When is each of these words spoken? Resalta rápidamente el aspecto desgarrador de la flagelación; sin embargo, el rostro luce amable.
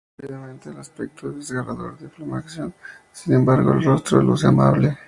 Resalta 0.17 0.33
rápidamente 0.33 0.69
el 0.71 0.77
aspecto 0.79 1.31
desgarrador 1.31 1.95
de 1.99 2.05
la 2.07 2.09
flagelación; 2.09 2.73
sin 3.11 3.33
embargo, 3.35 3.71
el 3.73 3.83
rostro 3.83 4.19
luce 4.23 4.47
amable. 4.47 4.97